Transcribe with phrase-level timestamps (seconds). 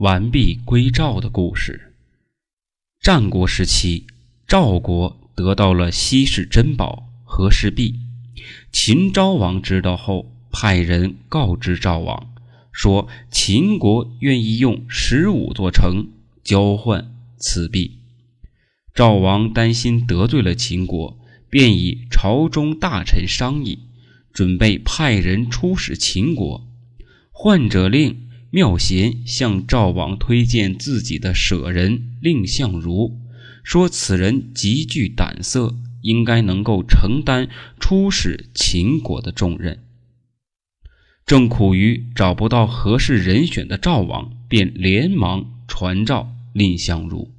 [0.00, 1.94] 完璧归赵的故事。
[3.00, 4.04] 战国时期，
[4.46, 7.94] 赵国得到了稀世珍宝和氏璧。
[8.70, 12.34] 秦昭王知道后，派人告知赵王，
[12.70, 16.08] 说秦国愿意用十五座城
[16.44, 18.00] 交换此璧。
[18.94, 21.18] 赵王担心得罪了秦国，
[21.48, 23.78] 便以朝中大臣商议，
[24.30, 26.66] 准备派人出使秦国。
[27.32, 28.25] 患者令。
[28.56, 33.18] 妙贤向赵王推荐自己的舍人蔺相如，
[33.62, 39.80] 说此人极具胆色，应该能够承担出使秦国的重任。
[41.26, 47.30] 正苦于找不到合适人选的赵王，便连忙传召蔺相如。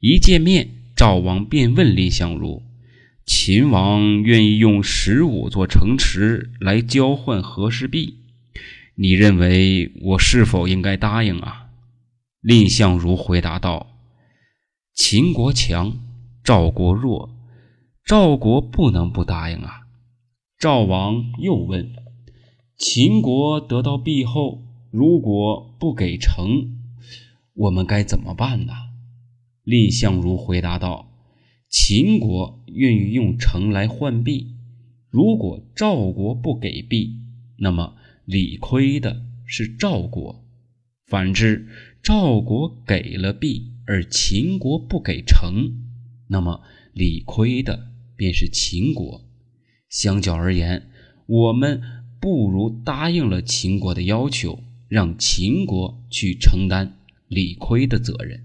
[0.00, 2.64] 一见面，赵王便问蔺相如
[3.24, 8.16] ：“秦王愿意用十五座城池来交换和氏璧？”
[8.94, 11.70] 你认为我是否应该答应啊？
[12.42, 13.86] 蔺相如回答道
[14.92, 15.96] ：“秦国强，
[16.44, 17.30] 赵国弱，
[18.04, 19.86] 赵国不能不答应啊。”
[20.60, 21.94] 赵王又问
[22.76, 26.76] ：“秦国得到璧后，如果不给城，
[27.54, 28.74] 我们该怎么办呢？”
[29.64, 31.08] 蔺相如回答道
[31.70, 34.54] ：“秦国愿意用城来换璧，
[35.08, 37.16] 如果赵国不给璧，
[37.56, 37.94] 那么……”
[38.24, 40.44] 理亏的是赵国，
[41.06, 41.66] 反之，
[42.02, 45.72] 赵国给了币，而秦国不给城，
[46.28, 46.62] 那么
[46.92, 49.24] 理亏的便是秦国。
[49.90, 50.88] 相较而言，
[51.26, 51.82] 我们
[52.20, 56.96] 不如答应了秦国的要求，让秦国去承担
[57.28, 58.44] 理亏的责任。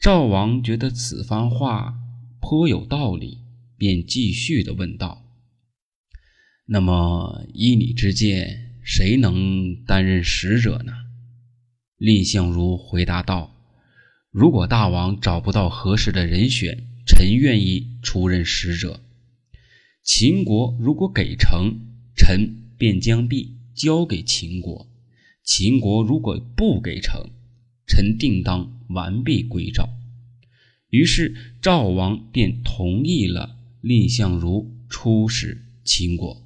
[0.00, 1.94] 赵王觉得此番话
[2.40, 3.38] 颇有道理，
[3.76, 5.27] 便继续的问道。
[6.70, 10.92] 那么，依你之见，谁能担任使者呢？
[11.96, 13.56] 蔺相如回答道
[14.30, 19.00] ：“如果大王找不到合适的人选，臣愿意出任使者。
[20.02, 21.80] 秦国如果给城，
[22.14, 24.86] 臣便将璧交给秦国；
[25.42, 27.30] 秦国如果不给城，
[27.86, 29.88] 臣定当完璧归赵。”
[30.92, 36.44] 于是赵王便同意了蔺相如出使秦国。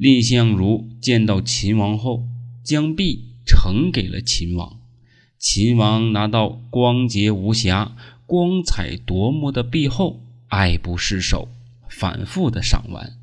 [0.00, 2.28] 蔺相如见到秦王后，
[2.62, 4.78] 将璧呈给了秦王。
[5.40, 11.48] 秦王拿到光洁无瑕、光彩夺目的璧后，爱不释手，
[11.90, 13.18] 反复的赏玩。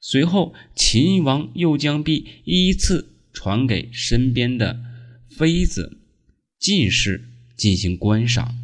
[0.00, 4.84] 随后，秦王又将璧依次传给身边的
[5.28, 5.98] 妃子、
[6.60, 8.54] 进士进行观赏。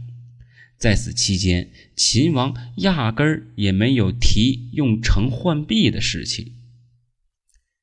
[0.79, 6.53] 在此期间，秦王压根儿也没有提用城换璧的事情。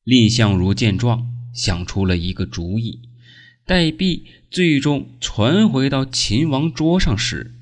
[0.09, 3.01] 蔺相如见状，想出了一个主意。
[3.66, 7.53] 待璧最终传回到秦王桌上时，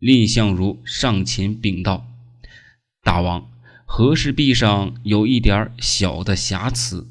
[0.00, 2.04] 蔺相如上前禀道
[3.04, 3.48] ：“大王，
[3.84, 7.06] 和氏璧上有一点小的瑕疵，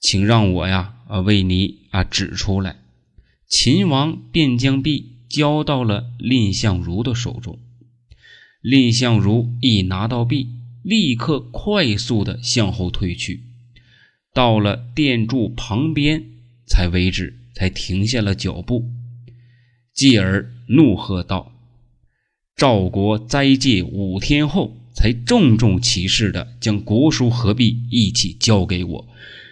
[0.00, 2.76] 请让我呀，啊，为你啊指出来。”
[3.46, 7.58] 秦王便将璧交到了蔺相如的手中。
[8.62, 10.48] 蔺相如一拿到璧，
[10.82, 13.42] 立刻快速的向后退去。
[14.34, 16.24] 到了殿柱旁边，
[16.66, 18.88] 才为止，才停下了脚步，
[19.92, 21.52] 继而怒喝道
[22.56, 29.08] ：“赵国斋戒五天后，才郑重其事的将国书和璧一起交给我，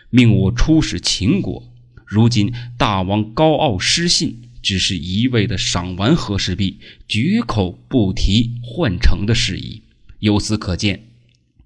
[0.08, 1.62] 命我出使秦国。
[2.06, 9.82] 如今大王高傲失信，只是一味的赏玩和氏璧，绝口不提换城的事宜。
[10.20, 11.04] 由此可见，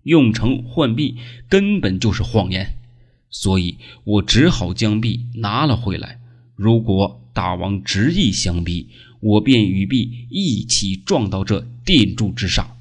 [0.03, 1.17] 用城换璧
[1.49, 2.77] 根本就是谎言。”
[3.35, 6.21] 所以我只好将璧拿了回来。
[6.55, 8.91] 如果大王执意相逼，
[9.21, 12.77] 我便与璧一起撞到这殿柱之上。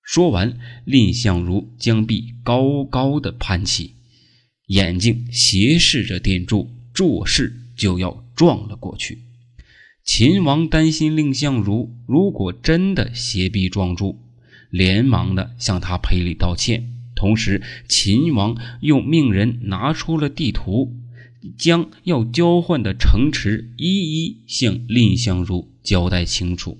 [0.00, 3.94] 说完，蔺相如将璧高高的攀起，
[4.68, 9.18] 眼睛斜视着殿柱，作势就要撞了过去。
[10.04, 14.20] 秦王担心蔺相如如果真的斜臂撞柱，
[14.70, 16.99] 连忙的向他赔礼道歉。
[17.20, 20.96] 同时，秦王又命人拿出了地图，
[21.58, 26.78] 将要交换的城池一一向蔺相如交代清楚。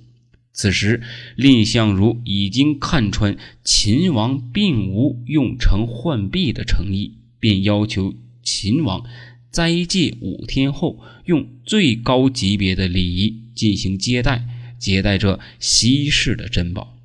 [0.54, 1.02] 此时，
[1.37, 9.04] 蔺相如已经看穿秦王并无用城换璧的诚意，便要求秦王
[9.52, 14.46] 斋戒五天后，用最高级别的礼仪进行接待，
[14.78, 16.96] 接待这稀世的珍宝。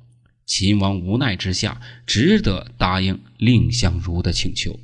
[0.46, 4.78] 秦王无奈之下，只得答应蔺相如的请求。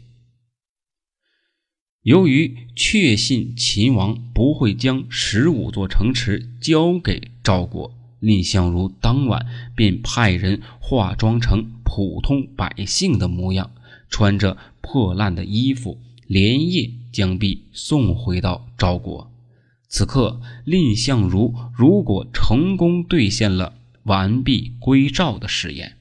[2.03, 13.71] 由于确信秦王不会将十五座城池交给赵国，蔺相如当晚便派人化妆成普通百姓的模样，
[14.11, 19.31] 穿着破烂的衣服，连夜将璧送回到赵国。
[19.87, 25.97] 此刻，蔺相如如果成功兑现了完璧归赵的誓言。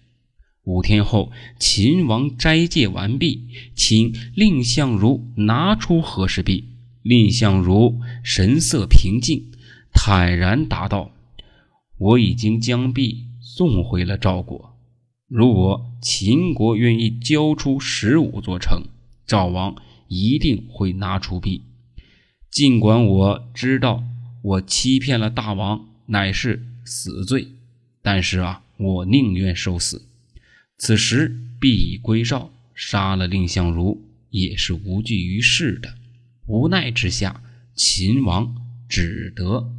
[0.64, 6.66] 五天后，秦王斋戒完毕，请蔺相如拿出和氏璧。
[7.04, 9.52] 蔺相如神色平静，
[9.92, 11.12] 坦然答道
[11.98, 14.78] ：“我已经将璧送回了赵国。
[15.28, 18.84] 如果秦国愿意交出十五座城，
[19.26, 19.76] 赵王
[20.08, 21.64] 一定会拿出璧。
[22.52, 24.04] 尽管我知道
[24.44, 27.48] 我欺骗了大王，乃是死罪，
[28.02, 30.08] 但是啊，我宁愿受死。”
[30.78, 35.94] 此时必已归赵，杀了蔺相如也是无济于事的。
[36.48, 37.44] 无奈之下，
[37.76, 38.56] 秦王
[38.90, 39.72] 只得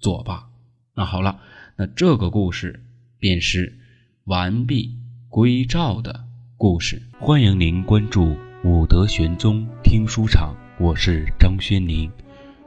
[0.00, 0.48] 作罢。
[0.94, 1.40] 那好了，
[1.76, 2.82] 那这个故事
[3.18, 3.78] 便是
[4.24, 4.96] 完璧
[5.28, 6.24] 归赵的
[6.56, 7.00] 故事。
[7.20, 12.10] 欢迎您关注武德玄宗听书场，我是张轩宁。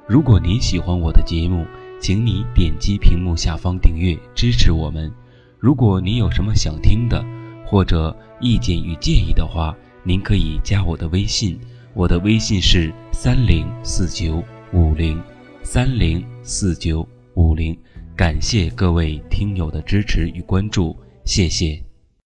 [0.08, 1.66] 如果您喜欢我的节目，
[2.04, 5.10] 请你点击屏幕下方订阅支持我们。
[5.58, 7.26] 如果您有什么想听的，
[7.66, 9.74] 或者意见与建议的话，
[10.04, 11.58] 您可以加我的微信，
[11.94, 15.24] 我的微信是三零四九五零
[15.64, 17.74] 三零四九五零。
[18.18, 21.82] 感谢各位听友的支持与关注，谢谢。